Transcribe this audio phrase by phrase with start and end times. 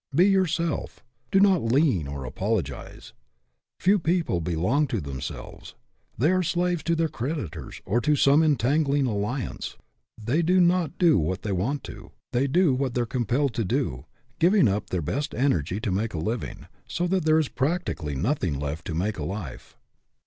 [0.15, 1.03] Be yourself.
[1.29, 3.13] Do not lean or apologize.
[3.79, 5.75] Few people belong to themselves.
[6.17, 9.77] They are slaves to their creditors or to some entangling alliance.
[10.19, 12.13] They do not do what they want to.
[12.31, 14.07] They do what they are compelled to do,
[14.39, 18.59] giving up their best energy to make a living, so that there is practically nothing
[18.59, 19.77] left to make a life.